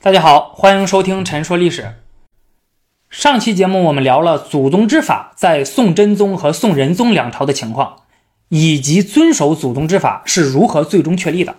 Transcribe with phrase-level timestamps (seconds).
[0.00, 1.82] 大家好，欢迎收听《陈说历史》。
[3.10, 8.02] 上期节目我们聊了祖宗之法在宋真宗和宋仁宗两朝的情况，
[8.48, 11.56] 以及遵守祖宗之法是如何最终确立的。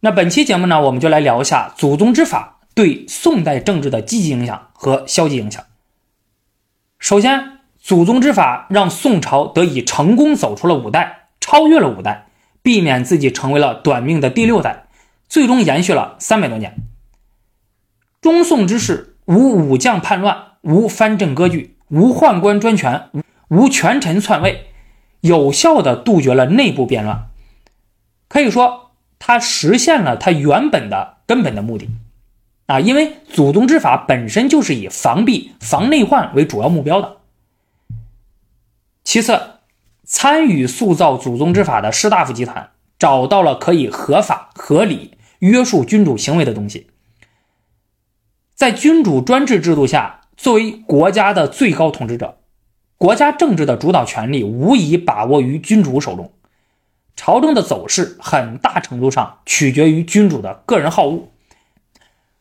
[0.00, 5.64] 那本期节目呢，我们就来聊一下祖宗之法对宋代政治的积极影响和消极影响。
[7.00, 12.28] 首先，祖宗之法让宋朝得以成功走出了五代，超越了五代，
[12.62, 14.86] 避免自己成为了短命的第六代，
[15.28, 16.76] 最终延续了三百多年。
[18.26, 23.08] 中宋之世，无武将叛乱，无藩镇割据，无宦官专权，
[23.46, 24.66] 无权臣篡位，
[25.20, 27.28] 有效的杜绝了内部变乱。
[28.26, 28.90] 可以说，
[29.20, 31.88] 他实现了他原本的根本的目的。
[32.66, 37.18] 啊，因为祖宗之法本身就是以防弊、防内患为主要目标的。
[39.04, 39.40] 其次，
[40.02, 46.88] 参与塑造祖宗之法的士大夫集团找到了可以合法、合理约束君主行为的东西。
[48.56, 52.38] 在君主专制制度下，作为国家的最高统治者，
[52.96, 56.32] 国家政治的主导权力无疑把握于君主手中。
[57.16, 61.28] 朝政的走势很大程度上取决于君主的个人好恶，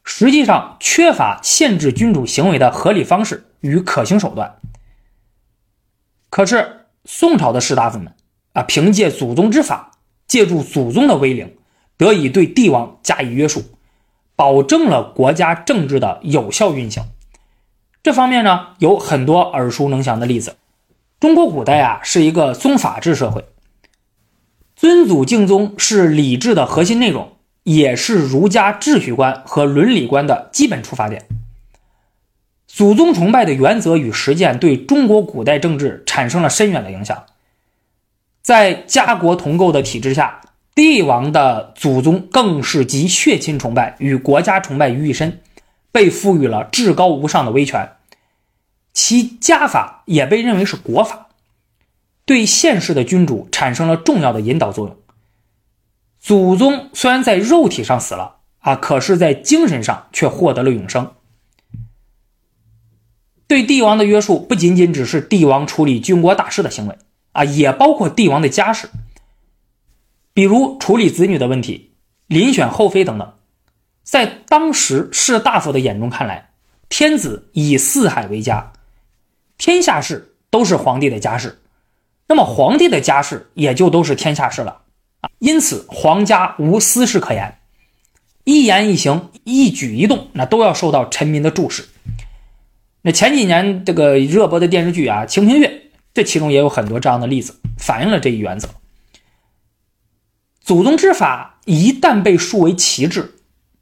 [0.06, 4.56] 实际上缺乏限制君主行为的合理方式与可行手段。
[6.30, 8.16] 可是宋朝的士大夫们
[8.54, 9.92] 啊，凭借祖宗之法，
[10.26, 11.58] 借助祖宗的威灵，
[11.98, 13.64] 得以对帝王加以约束。
[14.36, 17.04] 保证了国家政治的有效运行，
[18.04, 20.58] 这方面呢有很多耳熟能详的例子。
[21.20, 23.46] 中国古代啊是一个宗法制社会，
[24.76, 31.26] 尊祖敬宗是礼制的核心内容，也是儒家秩序观和伦理观的基本出发点。
[32.68, 37.24] 祖宗崇拜的原则与实践对中国古代政治产生了深远的影响，
[38.42, 40.42] 在家国同构的体制下。
[40.76, 45.42] 帝王的祖宗更是集血亲崇拜与国家崇拜于一身，
[45.94, 47.94] 被赋予了至高无上的威权，
[48.92, 51.28] 其家法也被认为是国法，
[52.26, 54.98] 对现世的君主产生了重要的引导作用。
[56.20, 61.14] 祖宗虽然在肉体上死了啊，可是，在精神上却获得了永生。
[63.48, 66.98] 对帝王的约束不仅仅只是帝王处理军国大事的行为
[67.32, 68.90] 啊，也包括帝王的家事。
[70.36, 71.94] 比如处理子女的问题、
[72.28, 73.34] 遴选后妃等等，
[74.04, 76.50] 在当时士大夫的眼中看来，
[76.90, 78.74] 天子以四海为家，
[79.58, 81.62] 天下事都是皇帝的家事，
[82.28, 84.82] 那么皇帝的家事也就都是天下事了
[85.22, 85.30] 啊。
[85.40, 87.58] 因此，皇家无私事可言，
[88.44, 91.86] 一言一行、一举一动，那都要受到臣民的注视。
[93.04, 95.68] 那前几年这个热播的电视剧啊，《清平乐》，
[96.14, 98.68] 这其中也有很多这样的例子，反映了这一原则。
[100.66, 103.36] 祖宗之法一旦被树为旗帜，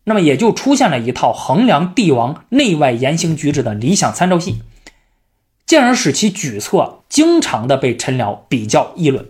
[0.03, 4.61] 那么也就出现了一套衡量帝王内外言行举止的理想参照系，
[5.65, 9.25] 进而使其举措经常的被臣僚比较议论，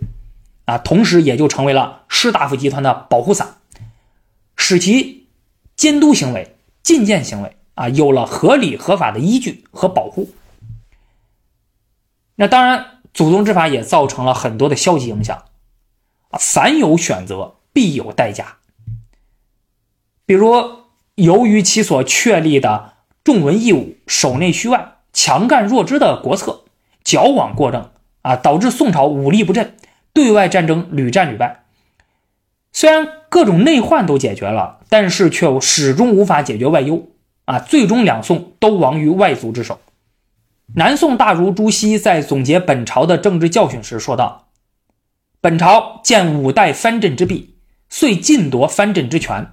[0.64, 3.58] 啊，同时也就成为了士大夫集团的保护伞，
[4.56, 5.28] 使其
[5.76, 10.30] 监督行为、进谏行为啊有了合理合法的依据和保护。
[12.34, 15.44] 那当然，祖宗之法也造成了很多的消极影响。
[16.38, 18.56] 凡有选择，必有代价。
[20.26, 20.54] 比如，
[21.16, 26.64] 由于其所确立的重文抑武、守内虚外、强干弱支的国策，
[27.02, 27.90] 矫枉过正
[28.22, 29.76] 啊，导致宋朝武力不振，
[30.12, 31.64] 对外战争屡战屡败。
[32.72, 37.08] 虽然各种内患都解决了，但是却始终无法解决外忧
[37.44, 39.78] 啊，最终两宋都亡于外族之手。
[40.74, 44.43] 南宋大儒朱熹在总结本朝的政治教训时说道。
[45.44, 47.56] 本朝见五代藩镇之弊，
[47.90, 49.52] 遂尽夺藩镇之权，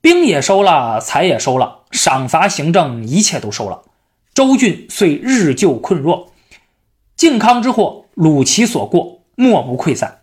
[0.00, 3.84] 兵也收了，财也收了，赏罚行政一切都收了。
[4.34, 6.32] 州郡遂日就困弱，
[7.14, 10.22] 靖康之祸虏其所过，莫不溃散。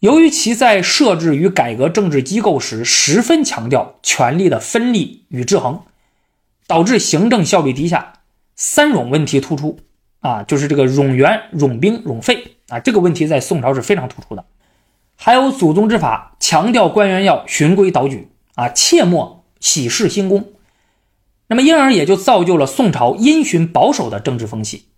[0.00, 5.84] 由于其在设置与改革政治机构时十分强调权力的分立与制衡，
[6.66, 8.14] 导致行政效率低下，
[8.56, 9.78] 三冗问题突出。
[10.20, 14.44] 啊，就是这个冗员、冗兵、冗费啊，这个问题在宋朝是非常突出的。
[15.16, 20.52] 还有祖宗之法，强调官员要循规蹈矩啊，切莫喜事兴功。
[21.48, 24.88] 那么，因而也就造就了宋朝因循保守的政治风气。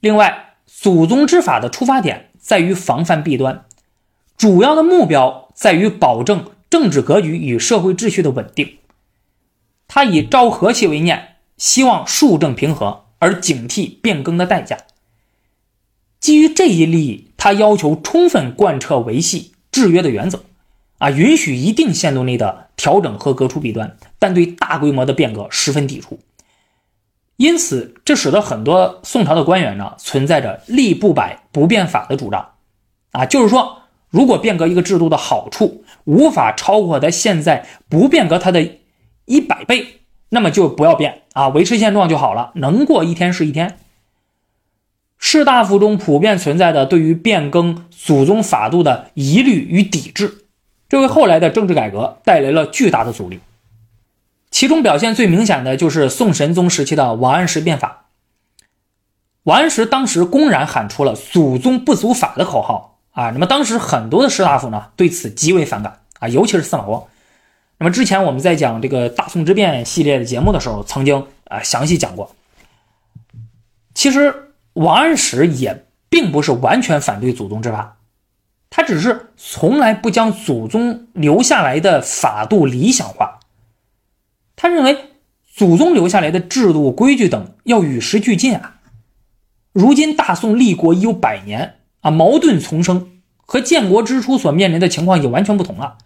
[0.00, 3.64] 另外，祖宗之法的出发点在于防范弊端，
[4.36, 8.78] 主要的目标在于保证政治格局与社会秩序的稳定。
[9.86, 13.03] 他以昭和气为念，希望庶政平和。
[13.24, 14.76] 而警惕变更的代价。
[16.20, 20.44] 基于这一利益，他要求充分贯彻维系制约的原则，
[20.98, 26.20] 啊，允许一定限度内的调整和革除弊端，但对大规模的变革十分抵触。
[27.38, 32.50] 因此，这使得很多宋朝的官员呢，存在着立不摆不变法的主张。
[33.12, 33.78] 啊，就是说，
[34.10, 38.78] 如果变革一个制度的好处无法超过它现在不变革它的
[39.24, 40.02] 一百倍，
[40.34, 43.78] 那么就不要变啊，维持现状就好了，能过一天是一天。
[45.16, 50.44] 士大夫中普遍存在的对于变更祖宗法度的疑虑与抵制，
[50.88, 53.38] 这为后来的政治改革带来了巨大的阻力。
[54.50, 58.06] 其中表现最明显的就是宋神宗时期的王安石变法。
[59.44, 67.04] 王安石当时公然喊出了“祖宗不祖法”的口号啊，那么当时很多的士大夫呢对此极为反感啊，尤其是司马光。
[67.78, 72.34] 那么之前我们在讲这个大宋之变系列的节目的时候，曾经啊详细讲过。
[73.94, 77.96] 其实王安石也并不是完全反对祖宗之法，
[78.70, 83.40] 他只是从来不将祖宗留下来的法度理想化。
[84.56, 84.96] 他认为，
[85.52, 88.80] 祖宗留下来的制度、规矩等要与时俱进啊。
[89.72, 95.98] 如今大宋立国已有百年啊，矛盾丛生，和建国之初所面临的情况已经完全不同了，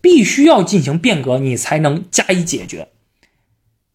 [0.00, 2.88] 必须要进行变革，你才能加以解决。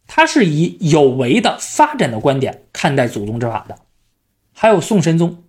[0.08, 3.80] 他是以有为的发展的观点看待祖宗之法的。
[4.54, 5.44] 还有宋神宗，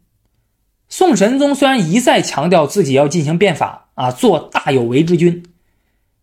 [0.88, 5.44] 宋神宗虽然一再强调自己要进行变法啊，做大有为之君。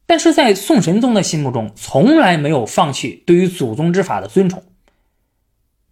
[0.07, 4.63] 但是在宋神宗的心目中，从来没有放弃对于祖宗之法的尊崇。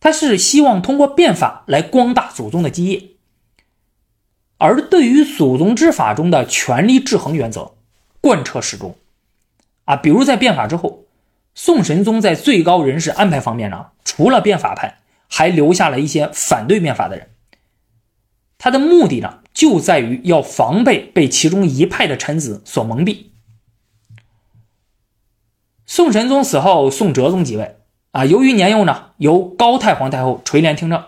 [0.02, 3.04] 他是希望通过变法来光大祖宗的基业，
[4.58, 7.74] 而对于祖宗之法中的权力制衡原则，
[8.22, 8.96] 贯彻始终。
[9.86, 11.06] 啊，比如在变法之后，
[11.56, 17.30] 宋神宗在最高人事安排方面呢，除了变法派，还留下了一些反对变法的人。
[18.58, 23.28] 他的目的呢，就在于要防备被其中一派的臣子所蒙蔽。
[25.86, 27.78] 宋神宗死后，宋哲宗即位。
[28.12, 31.04] 啊，由于年幼呢，由高太皇太后垂帘听政。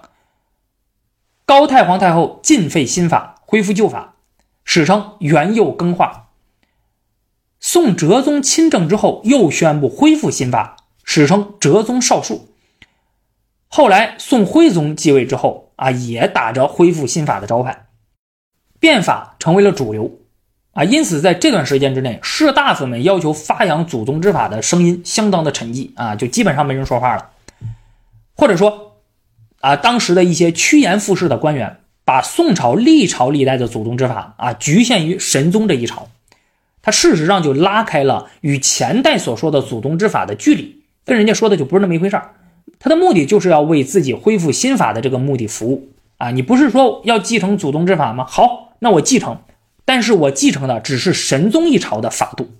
[1.45, 4.15] 高太皇太后禁废新法，恢复旧法，
[4.63, 6.30] 史称元佑更化。
[7.61, 12.49] 宋哲宗亲政之后，又宣布恢复新法，史称哲宗少术。
[13.67, 17.85] 后来宋徽宗继位之后，啊，也打着恢复新法的招牌，
[18.79, 20.11] 变法成为了主流。
[20.71, 27.29] 啊，因此在这段时间之内，士大夫们要求发扬祖宗之法的声音相当的沉寂啊，就基本上没人说话了。
[28.35, 28.95] 或者说，
[29.59, 36.07] 啊，当时的一些趋炎附势的官员，把宋朝历朝历代的祖宗之法啊局限于神宗这一朝，
[36.81, 42.35] 他事实上就拉开了与前代所说的祖宗之法的距离，跟人家说的就不是那么一回事儿。
[42.79, 48.25] 他的目的就是要为自己恢复新法的这个目的服务啊，你不是说要继承祖宗之法吗？
[48.27, 49.37] 好，那我继承。
[49.85, 52.51] 但是我继承的只是神宗一朝的法度。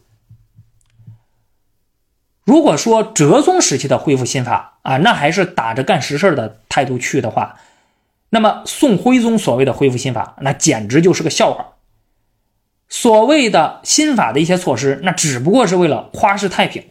[2.43, 7.57] 如果说哲宗时期的恢复新法啊，那还是打着干实事的态度去的话，
[8.29, 11.65] 那么宋徽宗所谓的恢复新法，那简直就是个笑话。
[12.91, 16.83] 所谓的新法的一些措施，那只不过是为了夸世太平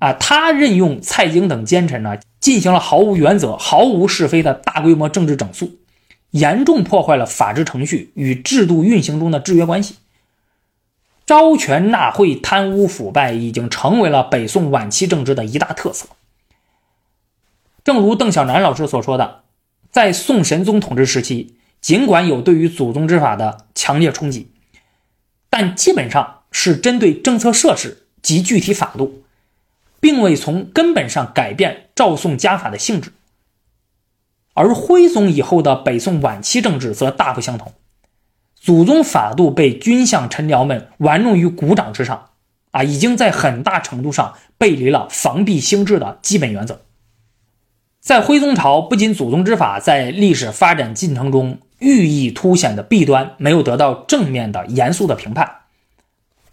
[0.00, 0.12] 啊。
[0.12, 5.78] 他任用蔡京等奸臣呢，进行了毫无原则、毫无是非的大规模政治整肃。
[6.32, 9.94] 严重破坏了法治程序与制度运行中的制约关系，
[11.24, 16.08] 招权纳贿、贪污腐败已经成为了北宋晚期政治的一大特色。
[17.84, 19.42] 正如邓小南老师所说的，
[19.92, 24.50] 在宋神宗统治时期，尽管有对于祖宗之法的强烈冲击，
[25.56, 29.22] 但基本上是针对政策设施及具体法度，
[30.00, 33.12] 并未从根本上改变赵宋家法的性质。
[34.54, 37.72] 而徽宗以后的北宋晚期政治则大不相同，
[38.56, 42.30] 祖宗法度被军相臣僚们玩弄于股掌之上，
[42.72, 46.80] 啊，已经在很大程度上背离了防弊兴治的基本原则。
[48.00, 55.56] 在徽宗朝，不仅祖宗之法在历史发展进程中寓意凸显的弊端没有得到正面的严肃的评判，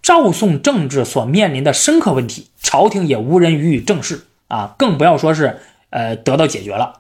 [0.02, 7.00] 赵宋政治所面临的深刻问题，朝廷也无人予以正视，啊，更不要说是呃得到解决了。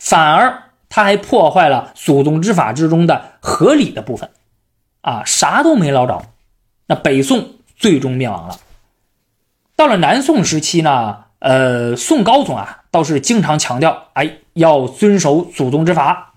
[0.00, 4.30] 反而他还破坏了祖宗之法之中的合理的部分，
[5.02, 6.26] 啊，啥都没捞着，
[6.86, 8.58] 那北宋最终灭亡了。
[9.76, 16.33] 到了南宋时期呢，呃，宋高宗啊倒是经常强调，哎，要遵守祖宗之法。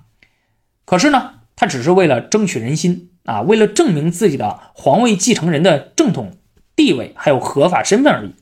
[0.88, 6.36] 可是呢，他只是为了争取人心啊，为了证明自己的皇位继承人的正统
[6.75, 8.34] 地位还有合法身份而已。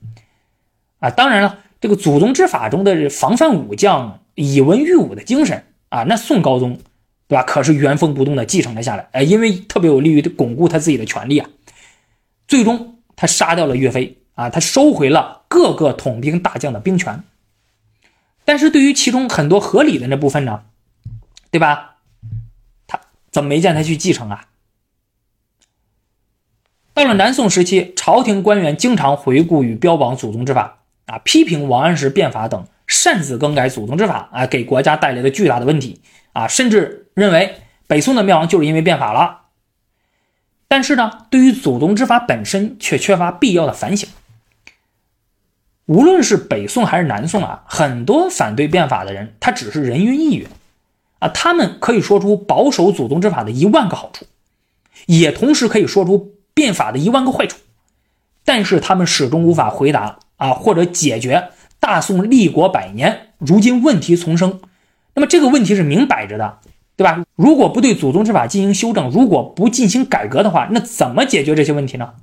[1.00, 4.22] 啊，当然了，这个祖宗之法中的防范武将。
[4.38, 6.78] 以文御武的精神啊，那宋高宗，
[7.30, 7.44] 对吧？
[7.44, 11.50] 可是原封不动的继承了下来，哎，因为特别有利于巩固他自己的权利啊。
[12.46, 17.24] 最终他杀掉了岳飞啊，他收回了各个统兵大将的兵权。
[18.44, 20.64] 但是对于其中很多合理的那部分呢，
[21.50, 21.95] 对吧？
[23.36, 24.46] 怎么没见他去继承啊？
[26.94, 30.78] 到了南宋时期，朝廷官员经常回顾与标榜祖宗之法
[31.08, 36.00] 啊，批评王安石变法等擅自更改祖宗之法啊，给国家带来的巨大的问题
[36.32, 39.42] 啊，甚至认为北宋的灭亡就是因为变法了。
[40.70, 44.08] 但是呢，对于祖宗之法本身却缺乏必要的反省。
[45.88, 50.48] 无论是北宋还是南宋啊，很多反对变法的人，他只是人云亦云
[51.20, 54.26] 啊，他们可以说出保守祖宗之法的一万个好处，
[55.08, 56.34] 也同时可以说出。
[56.56, 57.58] 变法的一万个坏处，
[58.46, 61.50] 但是他们始终无法回答啊，或者解决
[61.82, 64.62] 大宋立国百年，如今问题丛生。
[65.16, 66.60] 那么这个问题是明摆着的，
[66.96, 67.26] 对吧？
[67.36, 72.14] 如果不对祖宗之法进行修正，如果不进行改革的话，那怎么解决这些问题呢？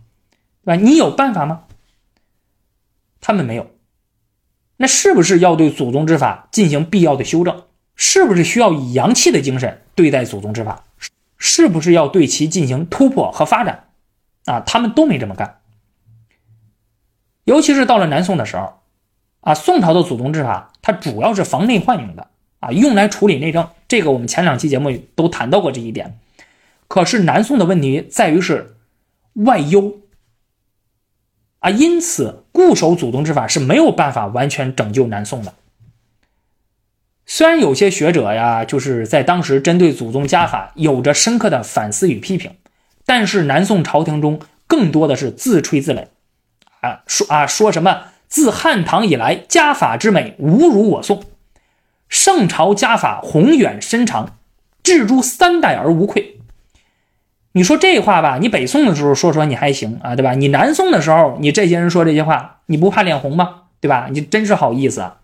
[0.64, 0.82] 对吧？
[0.82, 1.64] 你有办法吗？
[3.20, 3.66] 他们没有。
[4.78, 7.64] 那是不是要对祖宗之法进行必要的修正？
[7.94, 10.84] 是不是需要以洋气的精神对待祖宗之法？
[11.36, 13.88] 是不是要对其进行突破和发展？
[14.44, 15.58] 啊，他们都没这么干。
[17.44, 18.80] 尤其是到了南宋的时候，
[19.40, 22.28] 啊，宋朝的祖宗之法，它主要是防内患用的，
[22.60, 23.68] 啊，用来处理内政。
[23.88, 26.20] 这个我们前两期节目都谈到过这一点。
[26.86, 28.76] 可是南宋的问题在于是
[29.32, 29.98] 外忧，
[31.58, 35.54] 啊，因此固守祖宗之法是没有办法完全拯救南宋的。
[37.26, 42.52] 虽然有些学者呀，就是在当时针对祖宗家法有着深刻的反思与批评。
[43.04, 46.06] 但是南宋朝廷中更多的是自吹自擂，
[46.80, 51.24] 啊说啊说什么自汉唐以来家法之美无如我宋，
[52.08, 54.36] 圣朝家法宏远深长，
[54.84, 56.38] 治诸三代而无愧。
[57.54, 60.34] 你说这话吧，你北宋的时候说说你还行啊，对吧？
[60.34, 63.62] 你南宋的时候，你这些人说这些话，你不怕脸红吗？
[63.80, 64.08] 对吧？
[64.10, 65.18] 你真是好意思啊！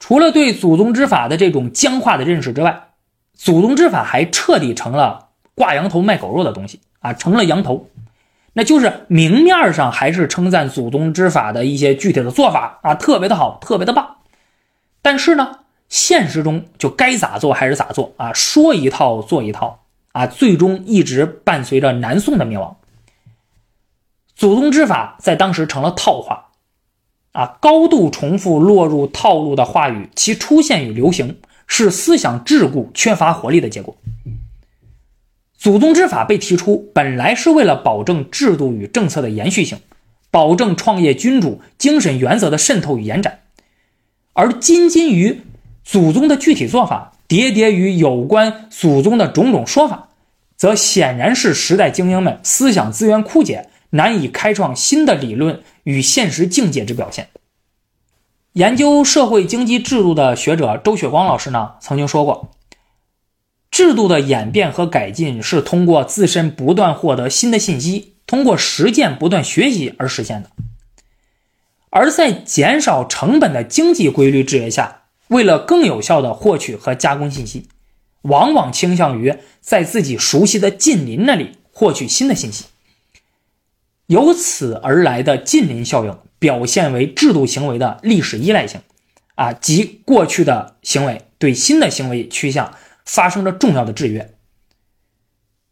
[0.00, 2.88] 除了对祖宗之法的这种僵化的认识之外，
[3.34, 5.28] 祖宗之法还彻底成了。
[5.54, 7.90] 挂羊头卖狗肉的东西啊，成了羊头，
[8.54, 14.16] 那就是明面上还是称赞祖宗之法的一些具体的做法啊，特别的好，特别的棒。
[15.02, 15.58] 但是呢，
[15.90, 22.78] 现实中就该咋做还是咋做啊，说一套做一套啊，最终一直伴随着南宋的灭亡。
[24.34, 26.49] 祖宗之法在当时成了套话
[27.32, 33.96] 啊，高度重复落入套路的话语，其出现与流行是思想桎梏、缺乏活力的结果。
[35.56, 39.78] 祖宗之法被提出，本来是为了保证制度与政策的延续性，
[40.30, 43.40] 保证创业君主精神原则的渗透与延展，
[44.32, 45.42] 而斤斤于
[45.84, 50.08] 祖宗的具体做法，叠叠于有关祖宗的种种说法，
[50.56, 57.28] 则显然是时代精英们思想资源枯竭，难以开创新的理论与现实境界之表现。
[58.54, 62.50] 研究社会经济制度的学者周雪光老师呢，曾经说过。
[63.70, 70.50] 制度的演变和改进是通过自身不断获得新的信息，通过实践不断学习而实现的。
[71.90, 77.68] 而在减少成本的经济规律制约下，为了更有效的获取和加工信息，
[78.22, 82.64] 往往倾向于在自己熟悉的近邻那里获取新的信息。
[84.10, 88.80] 由此而来的近邻效应，表现为制度行为的历史依赖性，
[89.34, 92.74] 啊，即过去的行为对新的行为趋向。
[93.06, 94.34] 发生着重要的制约，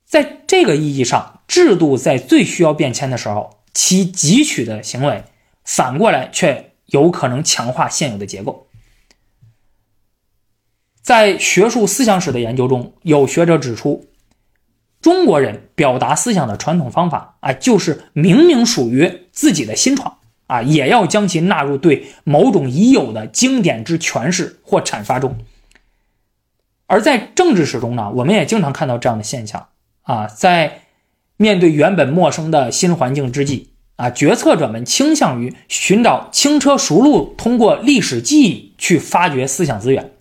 [0.05, 5.23] 在这个意义上，制度在最需要变迁的时候，其汲取的行为
[5.65, 8.67] 反过来却有可能强化现有的结构。
[11.01, 14.09] 在学术思想史的研究中，有学者指出，
[15.01, 25.39] 中国人表达思想的传统方法啊，就是明明属于自己的新创啊，也要将其纳入对某种已有的经典之诠释或阐发中。
[26.87, 29.69] 而在政治史中呢，我们也经常看到这样的现象
[30.03, 30.81] 啊，在
[31.37, 40.13] 面对原本陌生的新环境之际啊，决策者们倾向于寻找轻车熟路，通过历史记忆去发掘思想资源，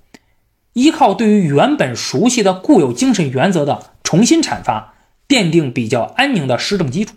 [0.74, 4.94] 依靠对于原本熟悉的固有精神原则的重新阐发，
[5.28, 7.14] 奠定比较安宁的施政基础。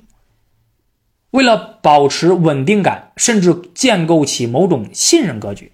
[1.30, 5.70] 为了保持稳定感，甚至建构起某种信任格局，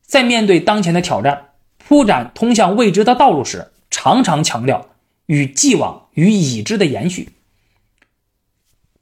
[0.00, 1.50] 在面对当前的挑战。
[1.76, 4.88] 铺展通向未知的道路时，常常强调
[5.26, 7.34] 与既往与已知的延续。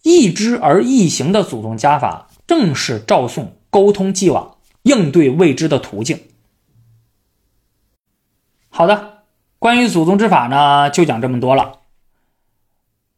[0.03, 6.21] 易知而易行的祖宗家法，正是赵宋沟通既往、应对未知的途径。
[8.69, 9.14] 好的，
[9.65, 11.79] 关于祖宗之法呢，就讲这么多了。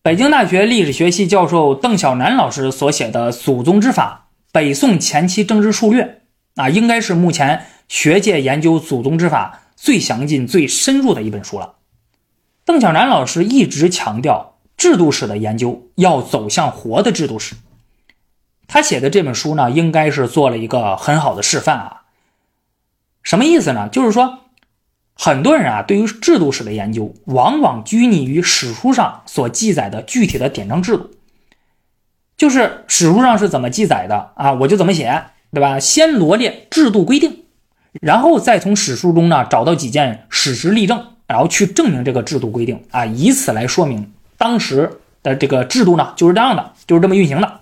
[0.01, 6.23] 北京大学历史学系教授邓小南老师所写的《祖宗之法：北宋前期政治术略》
[6.63, 11.75] 啊，应该是目前学界研究祖宗之法最详尽、最深入的一本书了。
[12.65, 17.57] 邓小南老师一直强调制度史的研究要走向活的制度史，
[18.69, 22.03] 他写的这本书呢，应该是做了一个很好的示范啊。
[23.25, 23.89] 什么意思呢？
[23.89, 24.46] 就是说。
[25.19, 31.11] 很多人啊，对于制度史的研究，往往拘泥于史书上所记载的具体的典章制度，
[32.37, 35.81] 就是史书上是怎么记载的啊，我就怎么写，对吧？
[35.81, 37.45] 先罗列制度规定，
[38.03, 47.61] 然后再从史书中呢找到几件史实例证，然后去证明这个制度规定啊，以此来说明当时的这个制度呢就是这样的，就是这么运行的。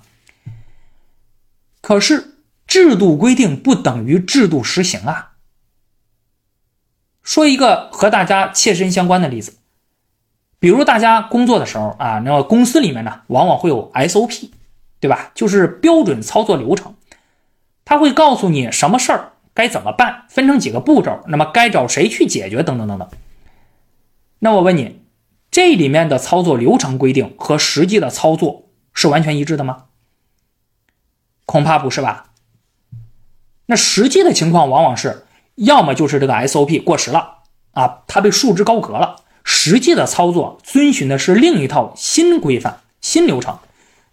[1.80, 2.34] 可是
[2.66, 5.33] 制度规定不等于制度实行啊。
[7.24, 9.56] 说一个和大家切身相关的例子，
[10.58, 14.50] 比如大家工作的时候啊，那么公司里面呢，往往会有 SOP，
[15.00, 15.32] 对吧？
[15.34, 16.94] 就是标准操作流程，
[17.86, 23.08] 他会告诉你什么事儿该怎么办，分成几个步骤，那么该找谁去解决，等等等等。
[24.40, 25.00] 那我问你，
[25.50, 29.86] 这里面的操作流程规定和实际的操作是完全一致的吗？
[31.46, 32.32] 恐怕不是吧。
[33.64, 35.24] 那实际的情况往往是。
[35.56, 37.38] 要么就是这个 SOP 过时了
[37.72, 39.16] 啊，它被束之高阁了。
[39.44, 43.58] 实际的操作遵循的是另一套新规范、新流程，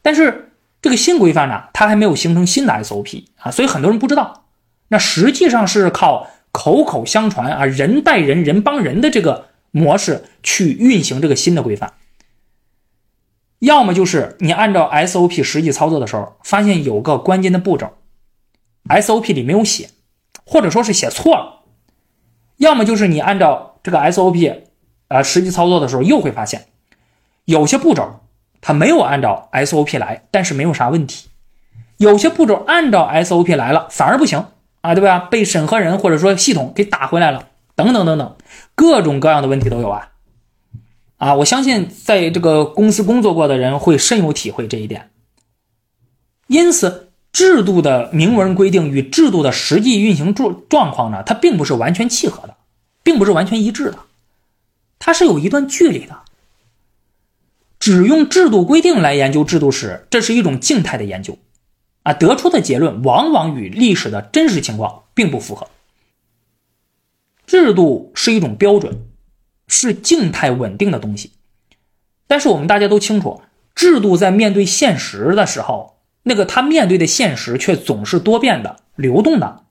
[0.02, 4.44] 但是这个新规范呢，它还没有形成新的 SOP 啊，所以很多人不知道。
[4.90, 11.94] 那实际上是靠口口相传啊，人带人人帮人的这个模式去运行这个新的规范。
[13.60, 17.94] 要么就是你按照 SOP 实际操作的时候，发现有个关键的步骤
[18.90, 19.92] ，SOP 里没有写。
[20.52, 21.62] 或者说是写错了，
[22.58, 24.64] 要么就是你按照这个 SOP，
[25.08, 26.66] 呃，实际操作的时候又会发现，
[27.46, 28.20] 有些步骤
[28.60, 31.30] 它没有按照 SOP 来，但是没有啥问题；
[31.96, 34.46] 有些步骤按照 SOP 来了，反而不行
[34.82, 35.20] 啊，对吧？
[35.20, 38.36] 被审核人或者说系统给打回来了，等等等等，
[38.76, 40.10] 各种各样的问题都有啊！
[41.16, 45.12] 啊，我相信在这个公司工作过的人会深有体会这一点，
[46.48, 47.11] 因此。
[47.32, 52.58] 制度的明文规定与制度的实际运行状状况呢，它并不是完全契合的，
[53.04, 54.00] 并不是完全一致的，
[55.00, 56.24] 它是有一段距离的。
[57.80, 61.38] 只用制度规定来研究制度史，这是一种静态的研究，
[62.04, 65.68] 啊，得出的结论往往与历史的真实情况并不符合。
[67.48, 69.08] 制度是一种标准，
[69.68, 71.32] 是静态稳定的东西，
[72.28, 73.42] 但是我们大家都清楚，
[73.74, 76.01] 制度在面对现实的时候。
[76.24, 79.64] 那个他面对的现实却总是多变的、流动的。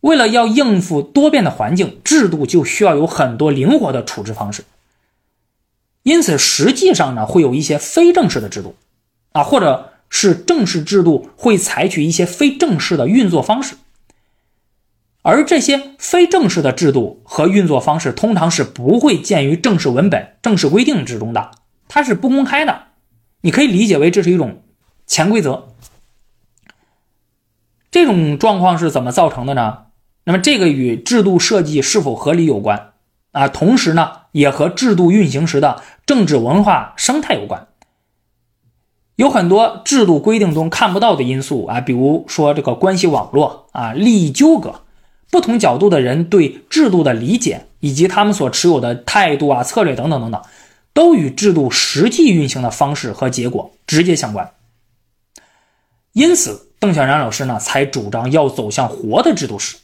[0.00, 4.64] 为了要应付多变的环境，制度就需要有很多灵活的处置方式。
[6.04, 8.76] 因此，实际上呢，会有一些非正式的制度，
[9.32, 13.74] 啊，或者是正式制度会采取一些非正式的运作方式。
[15.22, 21.50] 而这些非正式的制度和运作方式，通常是不会见于正式文本、正式规定之中的，
[21.88, 22.84] 它是不公开的。
[23.40, 24.62] 你可以理解为这是一种。
[25.06, 25.68] 潜规则，
[27.90, 29.84] 这种状况是怎么造成的呢？
[30.24, 32.92] 那么这个与制度设计是否合理有关
[33.30, 37.68] 啊，同时呢，也和制度运行时的政治文化生态有关。
[39.14, 44.82] 有很多制度规定中看不到的因素啊，比如说这个关系网络啊、利益纠葛、
[45.30, 50.42] 不同角度的人对制度的理解，以及他们所持有的态度啊、策略等等等等，
[50.92, 54.50] 都与制度实际运行的方式和结果直接相关。
[56.16, 59.76] 因此，邓小然老师呢才主张要走向活的制度史，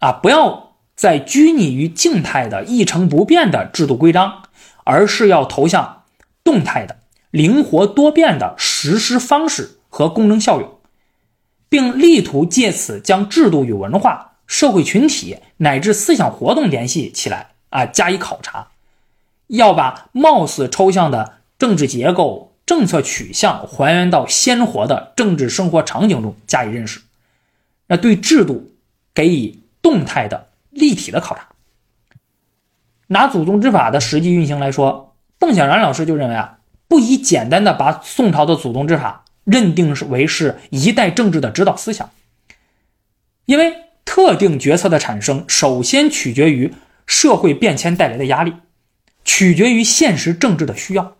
[0.00, 4.42] 啊，不要再拘泥于静态的一成不变的制度规章，
[4.82, 6.02] 而是要投向
[6.42, 6.96] 动态的、
[7.30, 10.68] 灵活多变的实施方式和功能效用，
[11.68, 18.70] 并力图借此将制度与文化、社会群体乃至思想活动联系起来，啊，加以考察，
[19.46, 22.55] 要把貌似抽象的政治结构。
[22.66, 27.00] 政策取向还原到鲜活的政治生活场景中加以认识，
[27.86, 28.72] 那对制度
[29.14, 31.46] 给予动态的立体的考察。
[33.06, 42.10] 拿祖宗之法的实际运行来说，邓小然老师就认为啊，不宜简单的把宋朝的祖宗之法认定是为是一代政治的指导思想，
[43.44, 46.74] 因为特定决策的产生首先取决于
[47.06, 48.54] 社会变迁带来的压力，
[49.24, 51.16] 取决于现实政治的需要。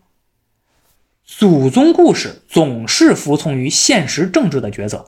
[1.27, 5.07] 祖宗故事总是服从于现实政治的抉择，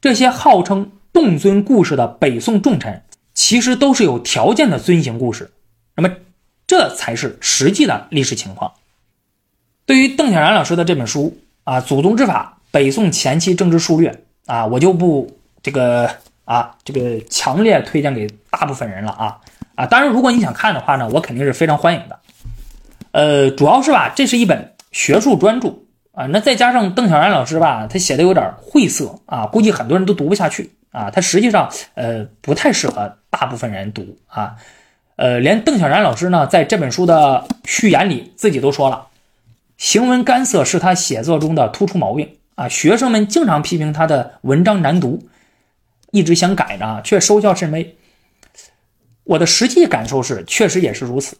[0.00, 5.52] 这些号称洞尊故事的北宋重臣，其实都是有条件的遵行故事，
[5.94, 6.12] 那么
[6.66, 8.72] 这才是实际的历史情况。
[9.86, 14.10] 对于邓小然老师的这本书啊，《祖宗之法：北宋前期政治术略》
[14.52, 16.10] 啊，我就不这个
[16.44, 19.38] 啊这个强烈推荐给大部分人了啊
[19.76, 19.86] 啊！
[19.86, 22.18] 当然，如果你想看的话呢，我肯定是非常欢迎的。
[23.12, 25.74] 呃，主要是吧，这是一本学术专著
[26.12, 31.10] 啊，那再加上邓小然老师吧，他写的有点晦涩啊，估计很多人都读不下去啊。
[31.10, 34.54] 他实际上呃不太适合大部分人读啊。
[35.16, 39.06] 呃，连邓小然老师呢，在这本书的序言里自己都说了，
[39.78, 42.68] 行文干涩是他写作中的突出毛病啊。
[42.68, 45.22] 学生们经常批评他的文章难读，
[46.10, 47.96] 一直想改呢，却收效甚微。
[49.24, 51.36] 我的实际感受是，确实也是如此。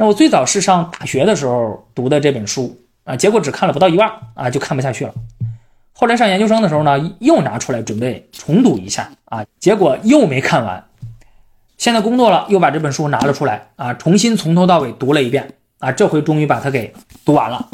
[0.00, 5.12] 那我最早是上大学的时候读的这本书啊，结果只看了不到一半啊，就看不下去了。
[5.92, 10.82] 后来上研究生的时候呢，又拿出来准备重读一下啊，结果又没看完。
[11.76, 16.94] 现在工作了，又把这本书拿了出来啊，重新从头到尾读了一遍啊，这回终于把它给
[17.26, 17.68] 读完了。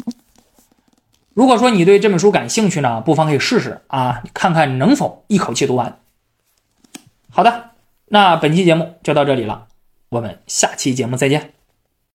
[1.33, 5.97] 如果说你对这本书感兴趣呢，不妨可以试试啊，看看能否一口气读完。
[7.29, 7.69] 好的，
[8.07, 9.67] 那本期节目就到这里了，
[10.09, 11.53] 我们下期节目再见。